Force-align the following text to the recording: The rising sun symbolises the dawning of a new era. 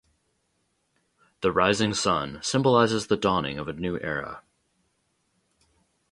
The 1.41 1.51
rising 1.51 1.93
sun 1.93 2.39
symbolises 2.41 3.05
the 3.05 3.15
dawning 3.17 3.59
of 3.59 3.67
a 3.67 3.73
new 3.73 3.99
era. 3.99 4.41